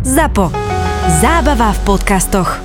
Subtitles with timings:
[0.00, 0.48] ZAPO.
[1.20, 2.56] Zábava v podcastoch.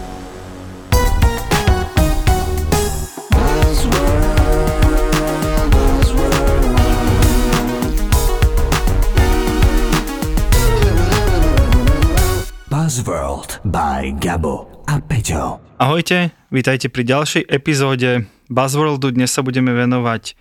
[12.72, 15.60] Buzzworld by Gabo a Peťo.
[15.76, 19.12] Ahojte, vítajte pri ďalšej epizóde Buzzworldu.
[19.12, 20.40] Dnes sa budeme venovať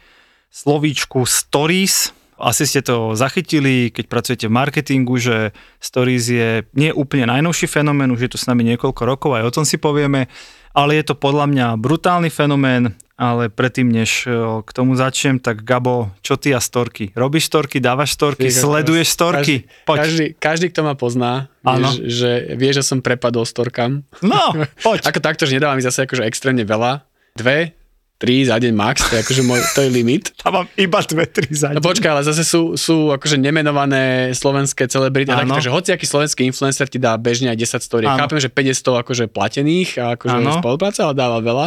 [0.54, 2.14] slovíčku Stories.
[2.44, 8.12] Asi ste to zachytili, keď pracujete v marketingu, že Stories je nie úplne najnovší fenomén,
[8.12, 10.28] už je tu s nami niekoľko rokov, aj o tom si povieme,
[10.76, 15.62] ale je to podľa mňa brutálny fenomén, ale predtým, než e, k tomu začnem, tak
[15.62, 17.14] Gabo, čo ty a storky?
[17.14, 19.64] Robíš storky, dávaš storky, sleduješ storky?
[19.64, 19.98] Každý, Poď.
[20.02, 24.02] každý, každý, kto ma pozná, vieš, že vie, že som prepadol storkam.
[24.18, 24.50] No,
[24.82, 25.00] poď.
[25.08, 27.06] Ako takto, že nedávam mi zase akože extrémne veľa.
[27.38, 27.78] Dve,
[28.14, 30.30] tri za deň max, to je akože môj, to je limit.
[30.42, 31.84] Tam mám iba dve, tri za No deň.
[31.84, 35.34] počkaj, ale zase sú, sú akože nemenované slovenské celebrity.
[35.34, 38.04] A tak, že hociaký slovenský influencer ti dá bežne aj 10 story.
[38.06, 38.16] Áno.
[38.22, 41.66] Chápem, že 500 akože platených a akože spolupráca, ale dáva veľa.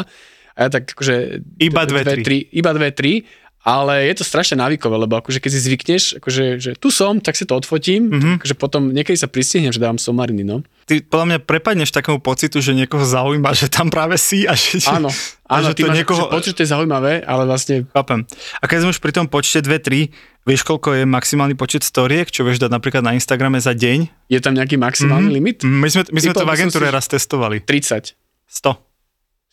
[0.58, 1.45] A ja tak akože...
[1.62, 2.22] Iba dve, tri.
[2.26, 2.38] tri.
[2.50, 3.22] Iba dve, tri.
[3.68, 7.36] Ale je to strašne návykové, lebo akože keď si zvykneš, akože, že tu som, tak
[7.36, 8.16] si to odfotím, Mhm.
[8.16, 8.36] mm-hmm.
[8.40, 10.64] akože potom niekedy sa pristihnem, že dávam somariny, no.
[10.88, 14.80] Ty podľa mňa prepadneš takému pocitu, že niekoho zaujíma, že tam práve si a že...
[14.88, 15.12] Áno,
[15.52, 16.23] a áno, že ty to máš niekoho...
[16.23, 18.23] akože pocit, že to je zaujímavé, ale vlastne Chápem.
[18.58, 20.16] A keď sme už pri tom počte 2-3,
[20.48, 24.32] vieš, koľko je maximálny počet storiek, čo vieš dať napríklad na Instagrame za deň?
[24.32, 25.38] je tam nejaký maximálny mm-hmm.
[25.44, 25.58] limit?
[25.68, 27.60] My sme, my sme to v agentúre si- raz testovali.
[27.60, 28.16] 30.
[28.48, 28.86] 100.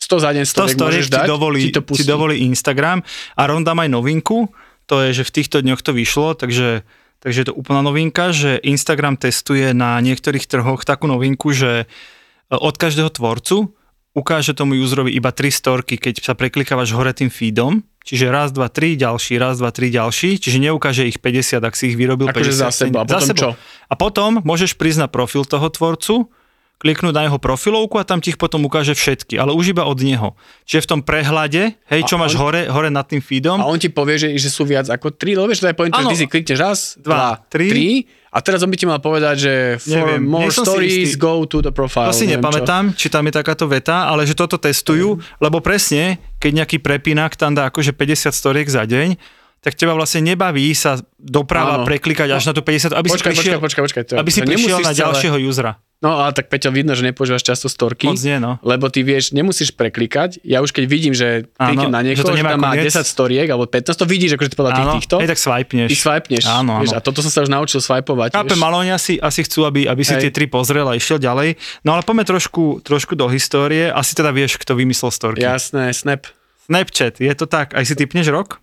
[0.05, 2.05] 100 za deň, 100 100, storiek storiek môžeš ti dať, dovolí, ti to ti pustí.
[2.05, 2.99] dovolí Instagram
[3.35, 4.53] a rovno dám aj novinku,
[4.85, 6.85] to je, že v týchto dňoch to vyšlo, takže,
[7.25, 12.55] takže je to úplná novinka, že Instagram testuje na niektorých trhoch takú novinku, že e,
[12.55, 13.73] od každého tvorcu
[14.15, 18.71] ukáže tomu userovi iba 3 storky, keď sa preklikávaš hore tým feedom, čiže raz, dva,
[18.71, 22.55] tri, ďalší, raz, dva, tri, ďalší, čiže neukáže ich 50, ak si ich vyrobil Akože
[22.55, 22.63] 50.
[22.63, 23.03] za sebou.
[23.03, 23.51] A potom čo?
[23.91, 26.31] A potom môžeš prísť na profil toho tvorcu,
[26.77, 29.97] kliknúť na jeho profilovku a tam ti ich potom ukáže všetky, ale už iba od
[29.97, 30.37] neho.
[30.65, 33.65] Čiže v tom prehľade, hej, čo A máš on- hore, hore nad tým feedom, A
[33.65, 36.05] on ti povie, že, že sú viac ako 3, lebo vieš, to je point, že
[36.05, 37.67] ty si klikneš raz, Dva, dva, tri.
[37.67, 37.89] tri,
[38.29, 41.71] a teraz on by ti mal povedať, že for Neviem, more stories, go to the
[41.71, 42.11] profile.
[42.11, 46.51] to si nepamätám, či tam je takáto veta, ale že toto testujú, lebo presne, keď
[46.61, 49.17] nejaký prepínák tam dá akože 50 storiek za deň,
[49.65, 51.89] tak teba vlastne nebaví sa doprava Áno.
[51.89, 53.13] preklikať až na tú 50, aby Čo.
[53.17, 54.03] si Počkaj, prišiel, počkaj, počkaj, počkaj.
[54.05, 55.73] To, aby si to prišiel nemusíš na celé- ďalšieho usera.
[56.05, 58.05] No ale tak Peťo, vidno, že nepoužívaš často storky.
[58.05, 58.61] Moc nie, no.
[58.61, 60.37] Lebo ty vieš, nemusíš preklikať.
[60.45, 62.93] Ja už keď vidím, že kliknem na že niekoho, to že, tam má koniec.
[62.93, 65.15] 10 storiek alebo 15, to vidíš, akože ty podľa tých týchto.
[65.25, 65.89] hej, tak swipeneš.
[65.89, 66.45] Ty swipeneš.
[66.45, 66.83] Áno, áno.
[66.85, 68.37] Vieš, a toto som sa už naučil swipovať.
[68.37, 70.29] Chápem, ale oni asi, asi chcú, aby, aby si Hej.
[70.29, 71.57] tie tri pozrel a išiel ďalej.
[71.89, 73.89] No ale poďme trošku, trošku do histórie.
[73.89, 75.41] Asi teda vieš, kto vymyslel storky.
[75.41, 76.29] Jasné, Snap.
[76.69, 77.73] Snapchat, je to tak.
[77.73, 78.61] Aj si typneš rok?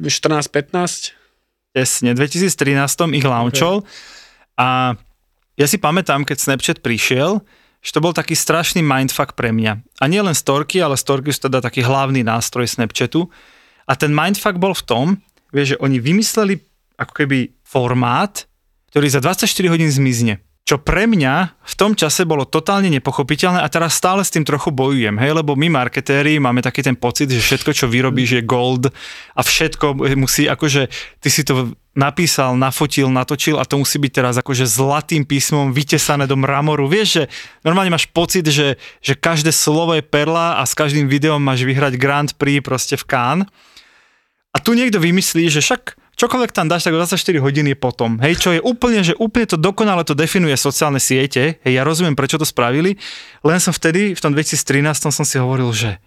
[0.00, 1.18] 14-15.
[1.76, 3.84] Tesne, 2013 ich launchol
[4.58, 4.98] a
[5.58, 7.42] ja si pamätám, keď Snapchat prišiel,
[7.78, 9.78] že to bol taký strašný mindfuck pre mňa.
[10.02, 13.30] A nie len storky, ale storky sú teda taký hlavný nástroj Snapchatu.
[13.86, 15.06] A ten mindfuck bol v tom,
[15.54, 16.58] vieš, že oni vymysleli
[16.98, 18.46] ako keby formát,
[18.90, 20.42] ktorý za 24 hodín zmizne.
[20.68, 24.68] Čo pre mňa v tom čase bolo totálne nepochopiteľné a teraz stále s tým trochu
[24.68, 28.92] bojujem, hej, lebo my marketéri máme taký ten pocit, že všetko, čo vyrobíš, je gold
[29.32, 30.92] a všetko musí, akože
[31.24, 36.28] ty si to napísal, nafotil, natočil a to musí byť teraz akože zlatým písmom vytesané
[36.28, 36.84] do mramoru.
[36.84, 37.22] Vieš, že
[37.64, 41.96] normálne máš pocit, že, že každé slovo je perla a s každým videom máš vyhrať
[41.96, 43.48] Grand Prix proste v Cannes.
[44.52, 48.18] A tu niekto vymyslí, že však čokoľvek tam dáš, tak o 24 hodín je potom.
[48.18, 51.62] Hej, čo je úplne, že úplne to dokonale to definuje sociálne siete.
[51.62, 52.98] Hej, ja rozumiem, prečo to spravili,
[53.46, 56.02] len som vtedy, v tom 2013 som si hovoril, že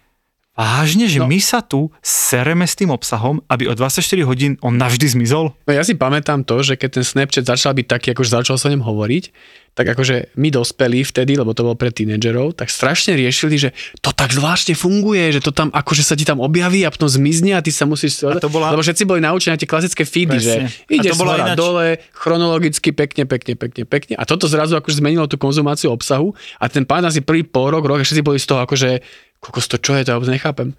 [0.54, 1.26] vážne, že No.
[1.26, 5.56] my sa tu sereme s tým obsahom, aby o 24 hodín on navždy zmizol?
[5.58, 8.68] No ja si pamätám to, že keď ten Snapchat začal byť taký, akože začal sa
[8.68, 9.24] o ňom hovoriť,
[9.72, 13.68] tak akože my dospelí vtedy, lebo to bol pre tínedžerov, tak strašne riešili, že
[13.98, 17.56] to tak zvláštne funguje, že to tam akože sa ti tam objaví a potom zmizne
[17.56, 18.20] a ty sa musíš...
[18.20, 20.68] to bola- Lebo všetci boli naučení na tie klasické feedy, Presne.
[20.68, 24.14] že A ide to bola ináč- dole, chronologicky pekne, pekne, pekne, pekne.
[24.14, 27.82] A toto zrazu akože zmenilo tú konzumáciu obsahu a ten pán asi prvý pol rok,
[27.82, 29.00] rok, a všetci boli z toho akože,
[29.42, 30.78] kokos to čo je, to ja vôbec nechápem.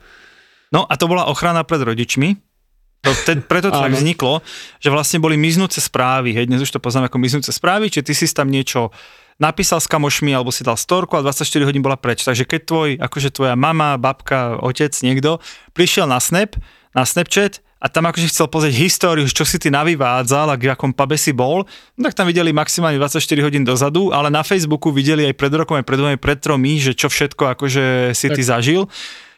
[0.72, 2.40] No a to bola ochrana pred rodičmi.
[3.04, 4.40] To, te, preto to tak vzniklo,
[4.80, 6.32] že vlastne boli miznúce správy.
[6.32, 8.96] Hej, dnes už to poznáme ako miznúce správy, čiže ty si tam niečo
[9.44, 12.24] napísal s kamošmi alebo si dal storku a 24 hodín bola preč.
[12.24, 15.44] Takže keď tvoj, akože tvoja mama, babka, otec, niekto
[15.76, 16.56] prišiel na Snap,
[16.96, 20.96] na Snapchat a tam akože chcel pozrieť históriu, čo si ty navyvádzal a v akom
[20.96, 21.68] pube si bol,
[22.00, 25.76] no tak tam videli maximálne 24 hodín dozadu, ale na Facebooku videli aj pred rokom,
[25.76, 28.88] aj pred dvomi, pred tromi, že čo všetko akože si ty zažil.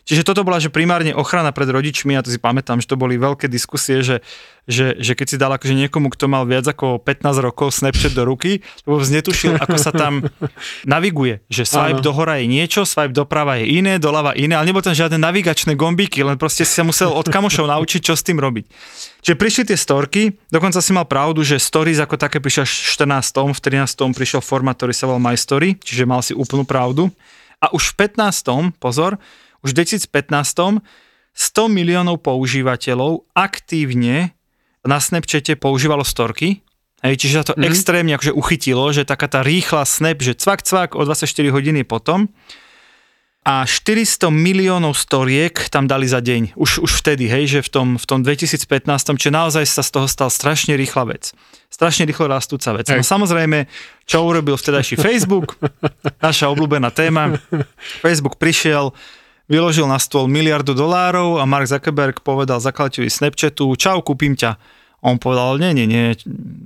[0.06, 3.18] Čiže toto bola, že primárne ochrana pred rodičmi, a to si pamätám, že to boli
[3.18, 4.22] veľké diskusie, že,
[4.70, 8.22] že, že keď si dal akože niekomu, kto mal viac ako 15 rokov Snapchat do
[8.22, 10.22] ruky, lebo netušil, ako sa tam
[10.86, 12.06] naviguje, že swipe Áno.
[12.06, 16.22] dohora je niečo, swipe doprava je iné, doľava iné, ale nebol tam žiadne navigačné gombíky,
[16.22, 18.70] len proste si sa musel od kamošov naučiť, čo s tým robiť.
[19.26, 23.58] Čiže prišli tie storky, dokonca si mal pravdu, že stories ako také prišiel v 14.
[23.58, 23.60] v
[23.90, 24.14] 13.
[24.14, 27.10] prišiel format, ktorý sa volal My Story, čiže mal si úplnú pravdu.
[27.58, 28.78] A už v 15.
[28.78, 29.18] pozor,
[29.66, 30.86] už v 2015.
[31.36, 34.32] 100 miliónov používateľov aktívne
[34.88, 36.64] na Snapchate používalo storky,
[37.04, 37.70] Hej, čiže sa to mm-hmm.
[37.70, 42.32] extrémne akože uchytilo, že taká tá rýchla snap, že cvak, cvak o 24 hodiny potom
[43.46, 46.58] a 400 miliónov storiek tam dali za deň.
[46.58, 48.90] Už, už vtedy, hej, že v tom, v tom 2015,
[49.22, 51.30] čiže naozaj sa z toho stal strašne rýchla vec.
[51.70, 52.90] Strašne rýchlo rastúca vec.
[52.90, 53.06] No Hej.
[53.06, 53.70] samozrejme,
[54.10, 55.62] čo urobil vtedajší Facebook,
[56.26, 57.38] naša obľúbená téma.
[58.02, 58.90] Facebook prišiel,
[59.46, 64.58] vyložil na stôl miliardu dolárov a Mark Zuckerberg povedal zakladateľovi Snapchatu, čau, kúpim ťa.
[65.06, 66.06] On povedal, nie, nie, nie,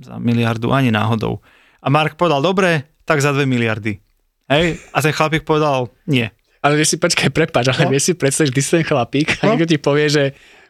[0.00, 1.44] za miliardu ani náhodou.
[1.78, 4.00] A Mark povedal, dobre, tak za dve miliardy.
[4.48, 4.80] Hej?
[4.90, 6.28] A ten chlapík povedal, nie.
[6.60, 7.92] Ale vieš si, počkaj, prepáč, ale No.
[7.92, 9.48] vieš si predstaviť, že ty si ten chlapík a No.
[9.52, 10.22] niekto ti povie, že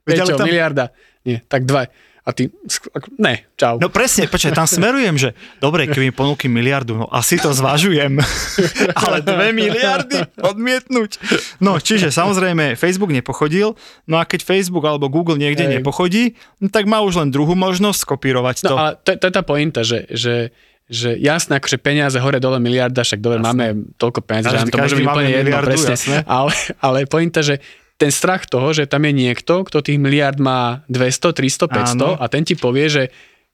[0.02, 0.90] Veď, tam- miliarda.
[1.22, 1.86] Nie, tak dva.
[2.30, 2.46] A ty,
[2.94, 3.82] ako- ne, čau.
[3.82, 8.22] No presne, počkaj, tam smerujem, že dobre, keby mi ponúkli miliardu, no asi to zvažujem.
[9.02, 11.18] Ale dve miliardy odmietnúť.
[11.58, 13.74] No, čiže samozrejme Facebook nepochodil,
[14.06, 15.82] no a keď Facebook alebo Google niekde Hej.
[15.82, 18.74] nepochodí, no, tak má už len druhú možnosť skopírovať to.
[18.74, 20.54] No ale to, to je tá pointa, že, že,
[20.86, 24.78] že jasné, akože peniaze hore dole miliarda, však dobre, máme toľko peniazí, že nám to
[24.78, 25.94] môže byť úplne jedno, presne.
[25.98, 26.16] jasné.
[26.30, 27.58] Ale, ale pointa, že
[28.00, 32.08] ten strach toho, že tam je niekto, kto tých miliard má 200, 300, 500 Áno.
[32.14, 33.02] a ten ti povie, že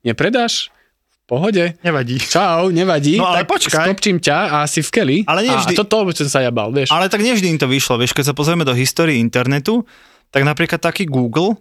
[0.00, 0.70] nepredáš,
[1.18, 2.22] v pohode, Nevadí.
[2.22, 3.82] čau, nevadí, No ale tak počkaj.
[3.84, 5.16] skopčím ťa a si v keli.
[5.26, 6.88] Ale nie a, vždy- a toto som sa jabal, vieš.
[6.88, 9.82] Ale tak nevždy im to vyšlo, vieš, keď sa pozrieme do histórie internetu,
[10.30, 11.58] tak napríklad taký Google,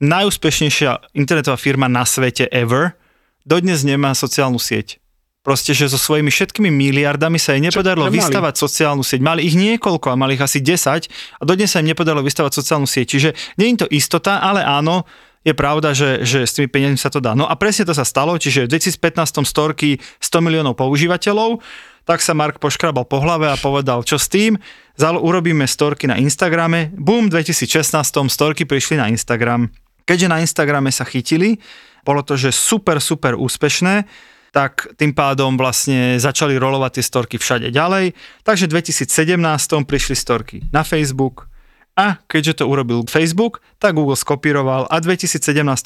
[0.00, 2.98] najúspešnejšia internetová firma na svete ever,
[3.40, 4.98] dodnes nemá sociálnu sieť.
[5.44, 9.20] Proste, že so svojimi všetkými miliardami sa jej nepodarilo vystavať sociálnu sieť.
[9.20, 12.88] Mali ich niekoľko a mali ich asi 10 a dodnes sa im nepodarilo vystavať sociálnu
[12.88, 13.06] sieť.
[13.12, 13.30] Čiže
[13.60, 15.04] nie je to istota, ale áno,
[15.44, 17.36] je pravda, že, že s tými peniazmi sa to dá.
[17.36, 21.60] No a presne to sa stalo, čiže v 2015 storky 100 miliónov používateľov,
[22.08, 24.56] tak sa Mark poškrabal po hlave a povedal, čo s tým,
[24.96, 27.92] Zal, urobíme storky na Instagrame, bum, v 2016
[28.30, 29.68] storky prišli na Instagram.
[30.06, 31.58] Keďže na Instagrame sa chytili,
[32.06, 34.06] bolo to, že super, super úspešné,
[34.54, 38.14] tak tým pádom vlastne začali rolovať tie storky všade ďalej.
[38.40, 39.34] Takže v 2017
[39.82, 41.50] prišli storky na Facebook
[41.92, 45.42] a keďže to urobil Facebook, tak Google skopíroval a v 2017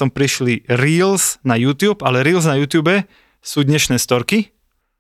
[0.08, 2.92] prišli Reels na YouTube, ale Reels na YouTube
[3.40, 4.52] sú dnešné storky.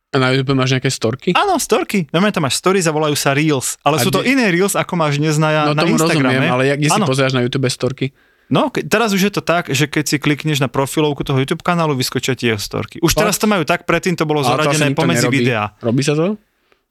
[0.08, 1.36] A na YouTube máš nejaké storky?
[1.36, 2.08] Áno, storky.
[2.08, 3.76] Normálne tam máš stories a volajú sa Reels.
[3.84, 6.24] Ale A sú to kde- iné Reels, ako máš dnes na, No na Instagrame.
[6.24, 8.16] rozumiem, ale jak, kde si pozeráš na YouTube storky?
[8.48, 11.60] No, ke- teraz už je to tak, že keď si klikneš na profilovku toho YouTube
[11.60, 12.96] kanálu, vyskočia ti jeho storky.
[13.04, 15.36] Už teraz to majú tak, predtým to bolo to zoradené pomedzi nerobí.
[15.44, 15.76] videá.
[15.84, 16.40] Robí sa to?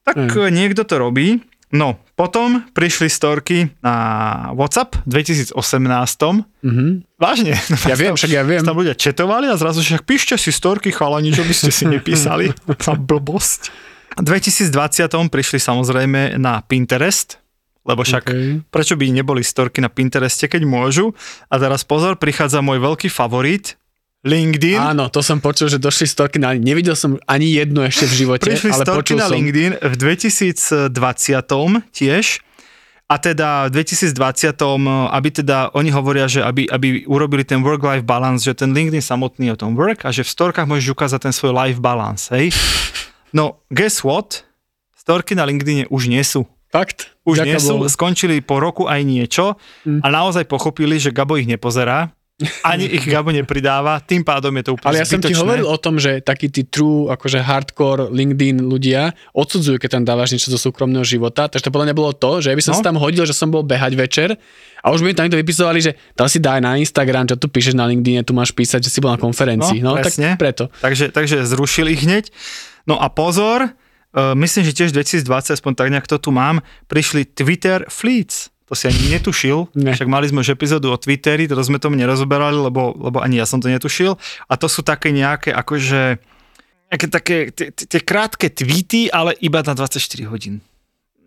[0.06, 0.54] Tak hmm.
[0.54, 1.42] niekto to robí.
[1.68, 3.96] No, potom prišli storky na
[4.56, 5.52] WhatsApp v 2018.
[6.64, 6.86] Mhm.
[7.20, 7.60] Vážne.
[7.92, 8.64] Ja viem, však ja viem.
[8.64, 12.56] Tam ľudia četovali a zrazu však píšte si storky, chalani, čo by ste si nepísali.
[12.80, 13.74] Tá blbosť.
[14.18, 14.74] V 2020
[15.30, 17.38] prišli samozrejme na Pinterest,
[17.88, 18.60] lebo však Okay.
[18.68, 21.16] prečo by neboli storky na Pintereste, keď môžu.
[21.48, 23.80] A teraz pozor, prichádza môj veľký favorit,
[24.28, 24.76] LinkedIn.
[24.76, 26.52] Áno, to som počul, že došli storky na...
[26.58, 29.36] Nevidel som ani jednu ešte v živote, Prišli ale storky počul na som.
[29.40, 30.92] LinkedIn v 2020
[31.96, 32.44] tiež.
[33.08, 34.12] A teda v 2020,
[35.16, 39.48] aby teda oni hovoria, že aby, aby urobili ten work-life balance, že ten LinkedIn samotný
[39.48, 42.52] je o tom work a že v storkách môžeš ukázať ten svoj life balance, hej?
[43.32, 44.44] No, guess what?
[44.92, 46.44] Storky na LinkedIne už nie sú.
[46.70, 47.16] Fakt?
[47.24, 50.00] Už Ďaká nie sú, skončili po roku aj niečo Mm.
[50.00, 52.12] a naozaj pochopili, že Gabo ich nepozerá,
[52.62, 55.42] ani ich Gabo nepridáva, tým pádom je to úplne Ale ja som ti zbytočné.
[55.42, 60.32] hovoril o tom, že takí tí true, akože hardcore LinkedIn ľudia odsudzujú, keď tam dávaš
[60.32, 62.78] niečo zo súkromného života, takže to podľa mňa bolo to, že ja by som No.
[62.78, 64.30] sa tam hodil, že som bol behať večer
[64.78, 67.74] a už by tam niekto vypisovali, že to si daj na Instagram, čo tu píšeš
[67.74, 69.80] na LinkedIn, tu máš písať, že si bol na konferencii.
[69.80, 70.36] No, No, presne.
[70.36, 70.70] tak preto.
[70.78, 72.30] Takže, takže zrušili ich hneď.
[72.86, 73.74] No a pozor,
[74.18, 78.50] myslím, že tiež 2020, aspoň tak nejak to tu mám, prišli Twitter Fleets.
[78.68, 79.96] To si ani netušil, Ne.
[79.96, 83.48] však mali sme už epizódu o Twitteri, to sme tomu nerozoberali, lebo, lebo ani ja
[83.48, 84.20] som to netušil.
[84.52, 86.20] A to sú také nejaké akože
[86.88, 90.00] nejaké také tie, krátke tweety, ale iba na 24
[90.32, 90.64] hodín.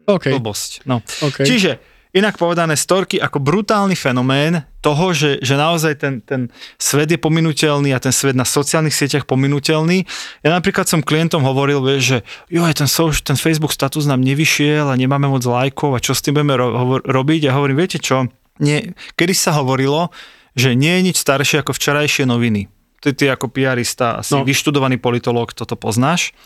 [0.08, 0.84] OK, Blbosť.
[0.88, 1.04] No.
[1.24, 1.44] OK.
[1.44, 1.80] Čiže
[2.10, 6.50] inak povedané storky ako brutálny fenomén toho, že, že naozaj ten, ten
[6.80, 10.08] svet je pominuteľný a ten svet na sociálnych sieťach pominuteľný.
[10.42, 12.18] Ja napríklad som klientom hovoril, vieš, že
[12.50, 16.24] jo, ten, social, ten Facebook status nám nevyšiel a nemáme moc lajkov a čo s
[16.24, 17.50] tým budeme ro- robiť.
[17.50, 18.26] Ja hovorím, viete čo,
[18.60, 20.12] nie, kedy sa hovorilo,
[20.58, 22.68] že nie je nič staršie ako včerajšie noviny.
[23.00, 24.44] Ty, ty ako piarista, asi no.
[24.44, 26.36] vyštudovaný politológ, toto poznáš.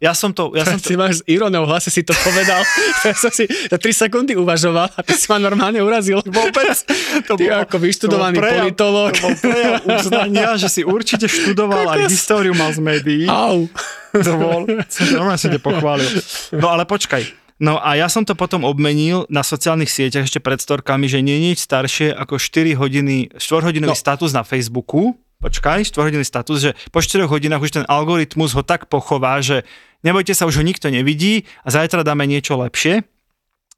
[0.00, 0.56] Ja som to...
[0.56, 0.88] Ja som to...
[0.88, 2.64] Si máš s ironou hlase si to povedal.
[3.08, 6.24] ja som si za 3 sekundy uvažoval a ty si ma normálne urazil.
[6.24, 6.76] Vôbec.
[7.28, 9.10] To ty bol, ako vyštudovaný to prejav, politológ.
[9.12, 13.24] To bol prejav uznania, že si určite študoval aj históriu mal z médií.
[13.28, 13.68] Au.
[14.16, 16.08] To bol, som normálne si te pochválil.
[16.56, 17.40] No ale počkaj.
[17.60, 21.36] No a ja som to potom obmenil na sociálnych sieťach ešte pred storkami, že nie
[21.36, 24.00] je nič staršie ako 4 hodiny, 4 hodinový no.
[24.00, 28.62] status na Facebooku, počkaj, 4 hodiny status, že po 4 hodinách už ten algoritmus ho
[28.62, 29.64] tak pochová, že
[30.04, 33.02] nebojte sa, už ho nikto nevidí a zajtra dáme niečo lepšie.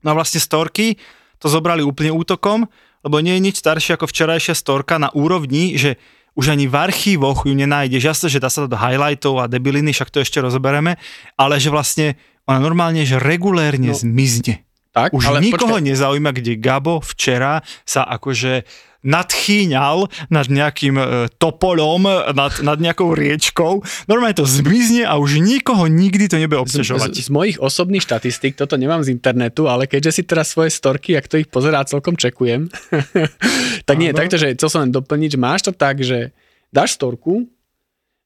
[0.02, 0.98] No a vlastne storky
[1.38, 2.66] to zobrali úplne útokom,
[3.06, 5.98] lebo nie je nič staršie ako včerajšia storka na úrovni, že
[6.32, 8.02] už ani v archívoch ju nenájdeš.
[8.02, 10.96] Jasne, že dá sa to do highlightov a debiliny, však to ešte rozoberieme,
[11.36, 12.16] ale že vlastne
[12.48, 14.64] ona normálne, že regulérne no, zmizne.
[14.92, 15.88] Tak, už ale nikoho počkaj.
[15.88, 18.68] nezaujíma, kde Gabo včera sa akože
[19.02, 21.04] nadchýňal nad nejakým e,
[21.38, 23.82] topolom, nad, nad nejakou riečkou.
[24.06, 27.10] Normálne to zmizne a už nikoho nikdy to nebude obťažovať.
[27.14, 30.70] Z, z, z mojich osobných štatistík, toto nemám z internetu, ale keďže si teraz svoje
[30.70, 32.70] storky, ak to ich pozerá, celkom čekujem,
[33.88, 36.30] tak nie, takto, že chcel som len doplniť, že máš to tak, že
[36.70, 37.50] dáš storku,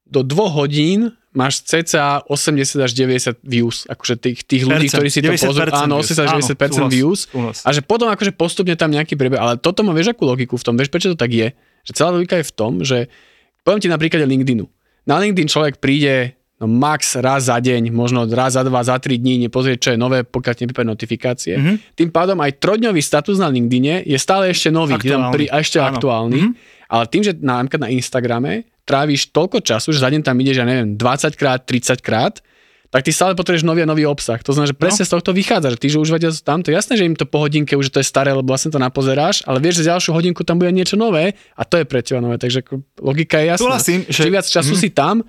[0.07, 5.21] do dvoch hodín máš cca 80 až 90 views, akože tých, tých ľudí, ktorí si
[5.21, 7.61] to pozrú, áno, 80 až 90% áno, views súhlas.
[7.61, 10.65] a že potom akože postupne tam nejaký priebeh, ale toto má vieš akú logiku v
[10.65, 11.53] tom, vieš prečo to tak je?
[11.85, 13.13] Že celá logika je v tom, že
[13.61, 14.65] poviem ti napríklad LinkedInu.
[15.05, 19.21] Na LinkedIn človek príde no max raz za deň, možno raz za dva, za tri
[19.21, 21.55] dní, nepozrieť, čo je nové, pokiaľ neprípade notifikácie.
[21.57, 21.77] Mm-hmm.
[21.93, 25.33] Tým pádom aj trojdňový status na LinkedIne je stále ešte nový, aktuálny.
[25.37, 25.93] Pri, a ešte Áno.
[25.93, 26.41] aktuálny.
[26.41, 26.87] Mm-hmm.
[26.87, 30.67] Ale tým, že na, na Instagrame tráviš toľko času, že za deň tam ideš, ja
[30.67, 32.41] neviem, 20 krát, 30 krát,
[32.87, 34.39] tak ty stále potrebuješ nový a nový obsah.
[34.41, 35.09] To znamená, že presne no.
[35.11, 37.27] z tohto vychádza, že tí, že užívateľ sú tam, to je jasné, že im to
[37.27, 40.47] po hodinke už to je staré, lebo vlastne to napozeráš, ale vieš, že ďalšiu hodinku
[40.47, 42.63] tam bude niečo nové a to je pre teba nové, takže
[43.03, 43.67] logika je jasná.
[43.67, 44.23] Súhlasím, že...
[44.25, 44.81] Čím viac času mm.
[44.81, 45.27] si tam,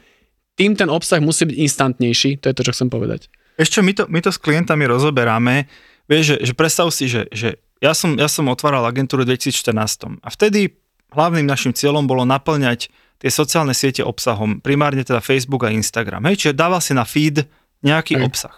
[0.57, 3.29] tým ten obsah musí byť instantnejší, to je to, čo chcem povedať.
[3.61, 5.69] Ešte my to, my to s klientami rozoberáme,
[6.09, 10.21] vieš, že, že predstav si, že, že ja, som, ja som otváral agentúru v 2014
[10.25, 10.73] a vtedy
[11.13, 16.25] hlavným našim cieľom bolo naplňať tie sociálne siete obsahom, primárne teda Facebook a Instagram.
[16.29, 17.45] Hej, čiže dával si na feed
[17.81, 18.25] nejaký Hej.
[18.25, 18.55] obsah.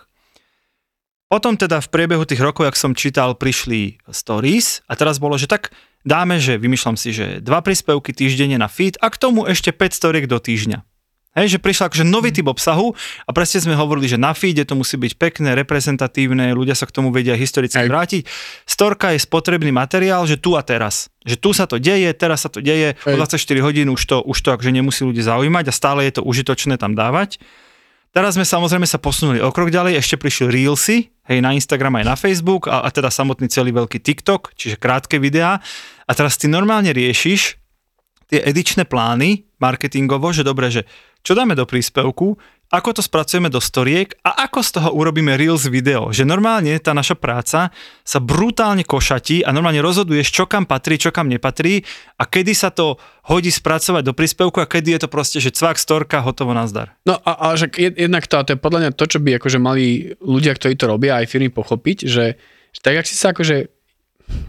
[1.29, 5.45] Potom teda v priebehu tých rokov, jak som čítal, prišli stories a teraz bolo, že
[5.45, 5.69] tak
[6.01, 9.93] dáme, že vymýšľam si, že dva príspevky týždenne na feed a k tomu ešte 5
[9.93, 10.88] storiek do týždňa.
[11.39, 12.91] Hej, že prišiel akože nový typ obsahu
[13.23, 16.91] a presne sme hovorili, že na feede to musí byť pekné, reprezentatívne, ľudia sa k
[16.91, 17.87] tomu vedia historicky Aj.
[17.87, 18.27] vrátiť.
[18.67, 21.07] Storka je spotrebný materiál, že tu a teraz.
[21.23, 24.35] Že tu sa to deje, teraz sa to deje, o 24 hodín už to, už
[24.43, 27.39] to akože nemusí ľudí zaujímať a stále je to užitočné tam dávať.
[28.09, 32.05] Teraz sme samozrejme sa posunuli o krok ďalej, ešte prišli Reelsy, hej, na Instagram aj
[32.09, 35.61] na Facebook a, a teda samotný celý veľký TikTok, čiže krátke videá.
[36.09, 37.61] A teraz ty normálne riešiš
[38.29, 40.89] tie edičné plány marketingovo, že dobre, že
[41.23, 45.65] čo dáme do príspevku, ako to spracujeme do storiek a ako z toho urobíme Reels
[45.65, 46.13] video.
[46.13, 47.73] Že normálne tá naša práca
[48.05, 51.81] sa brutálne košatí a normálne rozhoduješ, čo kam patrí, čo kam nepatrí
[52.21, 55.81] a kedy sa to hodí spracovať do príspevku a kedy je to proste, že cvak,
[55.81, 56.93] storka, hotovo, nazdar.
[57.09, 59.57] No a, a že jednak to, a to je podľa mňa to, čo by akože
[59.57, 62.37] mali ľudia, ktorí to robia, aj firmy pochopiť, že,
[62.69, 63.79] že tak, ak si sa akože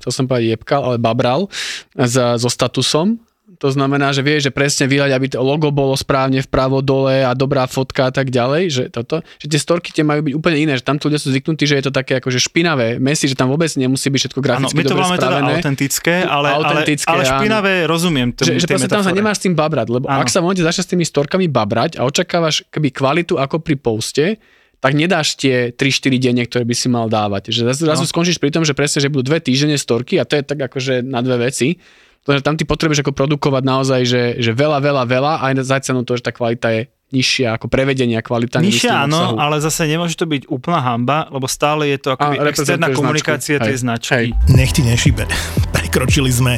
[0.05, 1.49] to som povedať jebkal, ale babral
[1.97, 3.17] za, so statusom
[3.61, 7.37] to znamená, že vieš, že presne vyhľať, aby to logo bolo správne vpravo dole a
[7.37, 10.73] dobrá fotka a tak ďalej, že toto, že tie storky tie majú byť úplne iné,
[10.81, 13.69] že tam ľudia sú zvyknutí, že je to také akože špinavé mesi, že tam vôbec
[13.77, 17.73] nemusí byť všetko graficky ano, my to máme teda autentické, ale, autentické, ale, ale špinavé
[17.85, 17.93] áno.
[17.93, 18.29] rozumiem.
[18.33, 20.25] Tým, že, že proste tam sa nemáš s tým babrať, lebo ano.
[20.25, 24.41] ak sa v začať s tými storkami babrať a očakávaš keby kvalitu ako pri poste,
[24.81, 27.53] tak nedáš tie 3-4 denne, ktoré by si mal dávať.
[27.53, 28.09] Že zrazu no.
[28.09, 31.05] skončíš pri tom, že presne, že budú dve týždene storky a to je tak akože
[31.05, 31.77] na dve veci
[32.25, 35.79] pretože tam ty potrebuješ ako produkovať naozaj, že, že veľa, veľa, veľa a aj za
[35.81, 38.63] cenu to, že tá kvalita je nižšia ako prevedenie a kvalita.
[38.63, 39.43] Nižšia áno, obsahu.
[39.43, 43.67] ale zase nemôže to byť úplná hamba, lebo stále je to akoby externá komunikácia značku.
[43.67, 43.83] tej Hej.
[43.83, 44.15] značky.
[44.15, 44.27] Hej.
[44.55, 45.27] Nech ti nešibe.
[45.77, 46.55] Prekročili sme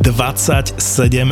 [0.00, 0.80] 27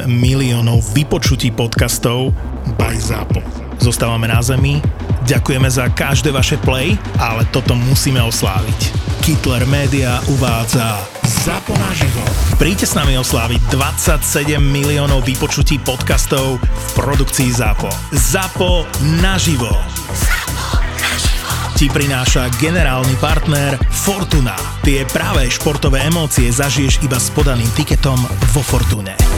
[0.04, 2.36] miliónov vypočutí podcastov
[2.76, 3.40] by Zápo.
[3.78, 4.82] Zostávame na zemi,
[5.24, 8.80] ďakujeme za každé vaše play, ale toto musíme osláviť.
[9.28, 12.22] Hitler Media uvádza ZAPO naživo.
[12.58, 17.86] Príďte s nami osláviť 27 miliónov vypočutí podcastov v produkcii ZAPO.
[18.10, 18.82] ZAPO
[19.22, 19.70] naživo.
[20.10, 21.50] ZAPO naživo.
[21.78, 24.58] ti prináša generálny partner Fortuna.
[24.82, 28.18] Tie práve športové emócie zažiješ iba s podaným tiketom
[28.50, 29.37] vo Fortune.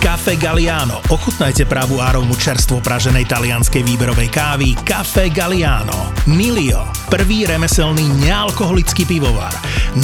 [0.00, 1.04] Cafe Galliano.
[1.12, 6.16] Ochutnajte pravú áromu čerstvo praženej talianskej výberovej kávy Cafe Galliano.
[6.24, 6.88] Nilio.
[7.12, 9.52] Prvý remeselný nealkoholický pivovar.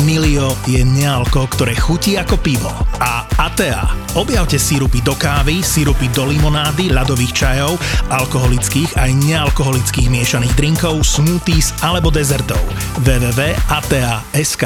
[0.05, 2.69] Nilio je nealko, ktoré chutí ako pivo.
[3.01, 3.89] A Atea.
[4.21, 7.81] Objavte sírupy do kávy, sírupy do limonády, ľadových čajov,
[8.13, 12.61] alkoholických aj nealkoholických miešaných drinkov, smoothies alebo dezertov.
[13.01, 14.65] www.atea.sk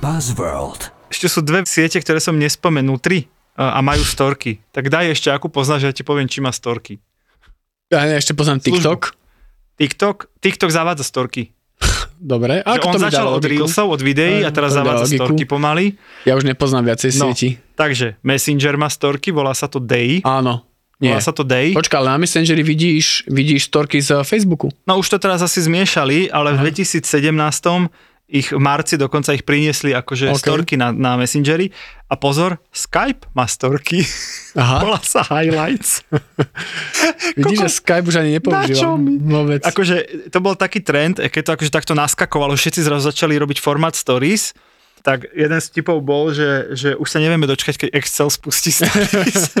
[0.00, 0.99] Buzzworld.
[1.10, 3.26] Ešte sú dve siete, ktoré som nespomenul, tri
[3.58, 4.62] a a majú storky.
[4.70, 6.96] Tak daj ešte, akú poznáš, ja ti poviem, či má storky.
[7.90, 9.18] Ja ešte poznám TikTok.
[9.76, 10.30] TikTok?
[10.38, 11.50] TikTok zavádza storky.
[12.20, 12.62] Dobre.
[12.62, 13.42] Ako on to začal od?
[13.42, 15.18] Reelsov, od videí a teraz zavádza logiku.
[15.18, 15.98] storky pomaly.
[16.22, 17.58] Ja už nepoznám viacej No, sieti.
[17.74, 20.20] takže Messenger má storky, volá sa to Day.
[20.22, 20.62] Áno.
[21.00, 21.16] Nie.
[21.16, 21.72] Volá sa to Day.
[21.72, 24.68] Počka, ale na Messengeri vidíš, vidíš storky z Facebooku.
[24.84, 27.00] No už to teraz asi zmiešali, ale v 2017
[28.30, 30.38] ich v marci dokonca ich priniesli akože OK.
[30.38, 31.74] storky na, na Messengeri.
[32.10, 34.02] A pozor, Skype má storky.
[34.54, 34.78] Aha.
[34.86, 36.06] Volá sa Highlights.
[37.38, 38.98] Vidíš, že Skype už ani nepoužívam.
[38.98, 39.18] mi?
[39.18, 39.62] Vôbec.
[39.66, 43.94] Akože to bol taký trend, keď to akože takto naskakovalo, všetci zrazu začali robiť formát
[43.94, 44.54] stories,
[45.00, 49.56] tak jeden z typov bol, že, že už sa nevieme dočkať, keď Excel spustí stories.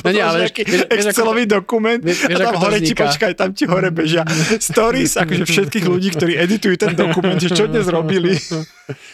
[0.00, 3.32] No nie, ale nejaký vieš- vieš, Excelový dokument vieš- vieš, a tam hore ti počkaj,
[3.34, 4.22] tam ti hore bežia
[4.62, 8.36] stories, akože všetkých ľudí, ktorí editujú ten dokument, že čo dnes robili.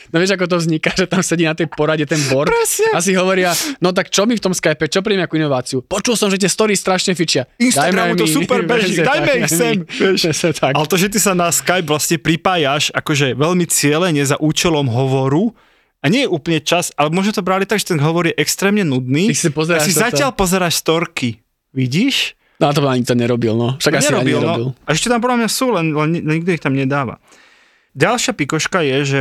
[0.07, 2.95] No vieš, ako to vzniká, že tam sedí na tej porade ten board Presne.
[2.95, 5.79] a si hovoria, no tak čo mi v tom Skype, čo príjme ako inováciu?
[5.83, 7.45] Počul som, že tie stories strašne fičia.
[7.57, 10.33] Instagramu Dajme to mi- super beží, dajme tak, ich sem, vieš.
[10.57, 15.55] Ale to, že ty sa na Skype vlastne pripájaš akože veľmi cieľene za účelom hovoru,
[16.05, 18.87] a nie je úplne čas, ale možno to brali tak, že ten hovor je extrémne
[18.87, 19.33] nudný.
[19.35, 20.03] Ty si pozeráš a si toto.
[20.07, 21.43] zatiaľ pozeráš storky.
[21.75, 22.39] Vidíš?
[22.63, 23.75] No a to ani to nerobil, no.
[23.77, 24.71] Však asi ani nerobil.
[24.71, 24.79] no.
[24.87, 27.19] A ešte tam podľa mňa sú, len, len ni- nikto ich tam nedáva.
[27.99, 29.21] Ďalšia pikoška je, že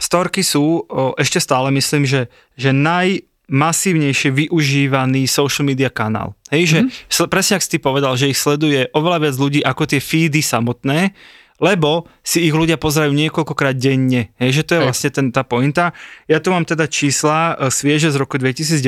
[0.00, 6.32] storky sú o, ešte stále, myslím, že, že najmasívnejšie využívaný social media kanál.
[6.50, 7.28] Hej, že mm-hmm.
[7.28, 11.12] presne ak si ty povedal, že ich sleduje oveľa viac ľudí ako tie feedy samotné,
[11.58, 11.90] lebo
[12.20, 14.28] si ich ľudia pozerajú niekoľkokrát denne.
[14.36, 14.86] Hej, že to je Hej.
[14.86, 15.96] vlastne ten, tá pointa.
[16.24, 18.80] Ja tu mám teda čísla e, svieže z roku 2019,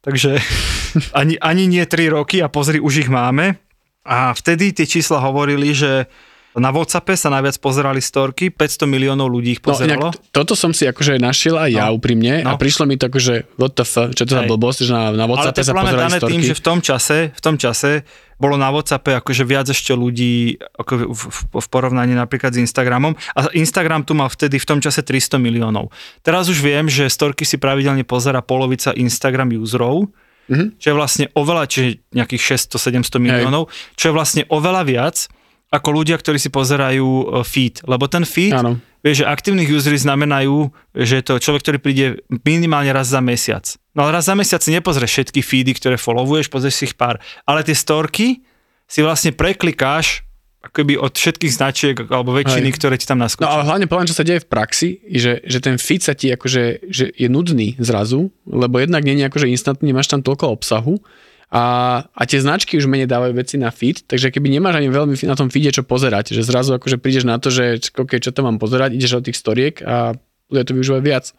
[0.00, 0.40] takže
[1.12, 3.60] ani, ani nie 3 roky a pozri, už ich máme.
[4.02, 6.06] A vtedy tie čísla hovorili, že
[6.54, 10.08] na Whatsappe sa najviac pozerali storky, 500 miliónov ľudí ich No pozeralo.
[10.08, 12.00] inak t- toto som si akože našiel aj ja No.
[12.00, 12.48] úprimne No.
[12.48, 15.26] a prišlo mi to akože what the fuck, čo to za blbosť, že na, na
[15.26, 16.32] ale WhatsAppe to je sa podľa mňa pozerali dané storky.
[16.32, 17.90] tým, že v tom čase, v tom čase
[18.36, 23.16] bolo na Whatsappe akože viac ešte ľudí ako v, v, v porovnaní napríklad s Instagramom
[23.32, 25.88] a Instagram tu mal vtedy v tom čase 300 miliónov.
[26.20, 30.12] Teraz už viem, že storky si pravidelne pozera polovica Instagram userov,
[30.46, 30.78] Mhm.
[30.78, 33.66] čo je vlastne oveľa, čiže nejakých 600-700 miliónov,
[33.98, 35.26] čo je vlastne oveľa viac
[35.74, 37.82] ako ľudia, ktorí si pozerajú e, feed.
[37.82, 38.78] Lebo ten feed, Áno.
[39.06, 42.06] Vieš, že aktívnych usery znamenajú, že to človek, ktorý príde
[42.42, 43.62] minimálne raz za mesiac.
[43.94, 47.22] No ale raz za mesiac si nepozrieš všetky feedy, ktoré followuješ, pozrieš si ich pár.
[47.46, 48.42] Ale tie storky
[48.84, 50.26] si vlastne preklikáš
[50.58, 52.76] akoby od všetkých značiek alebo väčšiny, Hej.
[52.76, 53.46] ktoré ti tam No naskočia.
[53.46, 56.90] ale hlavne poviem, čo sa deje v praxi, že, že ten feed sa ti akože,
[56.90, 60.98] že je nudný zrazu, lebo jednak nie je akože instantný, nemáš tam toľko obsahu
[61.46, 61.64] a,
[62.02, 65.38] a tie značky už menej dávajú veci na feed, takže keby nemáš ani veľmi na
[65.38, 68.58] tom feede čo pozerať, že zrazu akože prídeš na to, že OK, čo tam mám
[68.58, 70.18] pozerať, ideš od tých storiek a
[70.50, 71.30] ľudia to využívajú viac.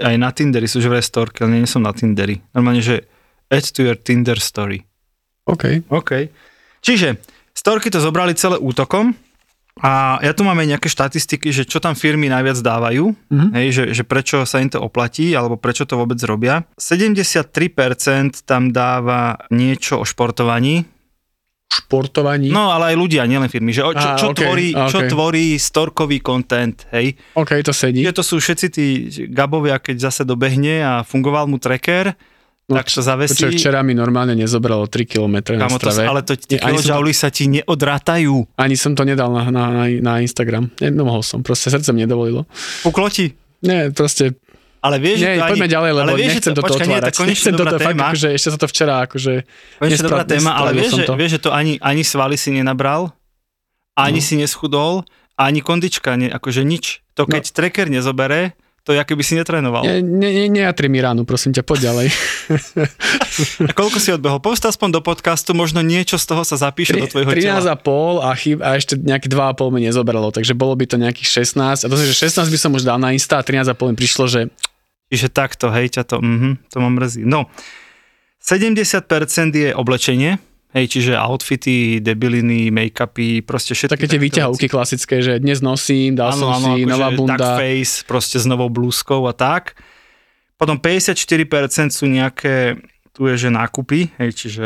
[0.00, 2.38] Aj na Tinderi sú že vraj storky, ale nie som na Tinderi.
[2.54, 3.10] Normálne, že
[3.50, 4.86] add to your Tinder story.
[5.50, 5.82] OK.
[5.90, 6.30] OK.
[6.80, 7.18] Čiže
[7.50, 9.12] storky to zobrali celé útokom
[9.80, 13.48] A ja tu máme nejaké štatistiky, že čo tam firmy najviac dávajú, Mhm.
[13.52, 16.68] hej, že, že prečo sa im to oplatí, alebo prečo to vôbec robia.
[16.76, 17.48] 73%
[18.42, 20.84] tam dáva niečo o športovaní,
[21.70, 22.50] Športovaní.
[22.50, 25.08] no ale aj ľudia, nielen firmy, že čo, čo, okej, tvorí, čo okej.
[25.08, 27.14] tvorí storkový content, hej.
[27.32, 28.02] OK, to sedí.
[28.02, 28.86] Že to sú všetci tí
[29.26, 32.18] Gabovia, keď zase dobehne a fungoval mu tracker,
[32.70, 33.34] No, tak sa zavesí.
[33.34, 36.06] Čo včera mi normálne nezobralo 3 km na Kamo, to, strave.
[36.06, 38.46] ale to tie Nie, sa ti neodrátajú.
[38.54, 40.70] Ani som to nedal na, na, na, na Instagram.
[40.78, 42.46] Ne, nemohol som, proste srdce mi nedovolilo.
[42.80, 43.34] Puklo ti.
[43.60, 44.38] Nie, proste,
[44.80, 46.96] Ale vieš, nie, že to poďme ani, ďalej, lebo ale vieš, nechcem to, toto nie,
[46.96, 47.12] otvárať.
[47.12, 48.04] konečne Nechcem toto, fakt, téma.
[48.08, 49.32] akože ešte sa to včera, akože...
[49.76, 51.12] Konečne dobrá téma, ale vieš, že, to.
[51.18, 53.12] vieš, že to ani, ani svaly si nenabral,
[53.92, 54.24] ani No.
[54.24, 55.04] si neschudol,
[55.36, 57.04] ani kondička, ne, akože nič.
[57.12, 57.28] To No.
[57.28, 59.84] keď tracker nezobere, to je, by si netrénoval.
[59.84, 62.06] Ne, ne, ne, nejatri mi ránu, prosím ťa, poď ďalej.
[63.68, 64.40] A koľko si odbehol?
[64.40, 67.72] Povedz aspoň do podcastu, možno niečo z toho sa zapíše do tvojho 13 tela.
[67.72, 71.44] a pol a, chyb, a ešte nejaké 2,5 mi nezobralo, takže bolo by to nejakých
[71.44, 71.84] 16.
[71.84, 73.96] A to že 16 by som už dal na Insta a 13 a pol mi
[74.00, 74.48] prišlo, že
[75.10, 77.26] Čiže takto, hej, ťa to, mhm, to ma mrzí.
[77.26, 77.50] No,
[78.38, 79.02] 70%
[79.52, 80.38] je oblečenie,
[80.74, 86.34] hej, čiže outfity, debiliny, make-upy, proste všetky také tie výťahovky klasické, že dnes nosím, dal
[86.34, 87.58] som si, akože nová bunda.
[87.58, 89.74] Face, proste s novou blúzkou a tak.
[90.54, 92.78] Potom 54% sú nejaké,
[93.16, 94.64] tu je, že nákupy, hej, čiže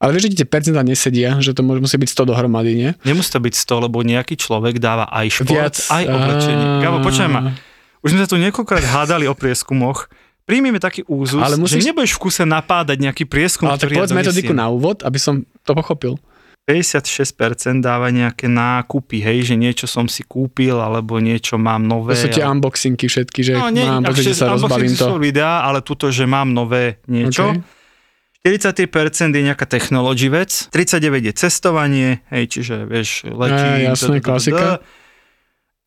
[0.00, 2.90] Ale vieš, že tie percentá nesedia, že to môže, musí byť 100 dohromady, nie?
[3.04, 5.76] nemusí to byť 100, lebo nejaký človek dáva aj šport, Viac.
[5.92, 6.66] aj oblečenie.
[6.82, 7.40] Gabo, počujem ma,
[8.02, 10.08] už sme sa tu niekoľkokrát hádali o prieskumoch,
[10.46, 13.94] príjmeme taký úzus, Ale musíš- že nebudeš v kuse napádať nejaký prieskum, Ale tak ktorý
[13.98, 16.16] povedz ja metodiku na úvod, aby som to pochopil.
[16.66, 22.14] 56% dáva nejaké nákupy, hej, že niečo som si kúpil, alebo niečo mám To nové.
[22.16, 25.04] sú tie ale- unboxingy všetky, že No, nie, mám, akože pozrite sa, rozbalím to.
[25.04, 27.54] sú videá, ale tuto, že mám nové niečo.
[27.54, 27.62] Okay.
[28.44, 33.86] 43% je nejaká technology vec, 39% je cestovanie, hej, čiže vieš, letím.
[33.88, 34.66] Jasné, d- d- d- klasika.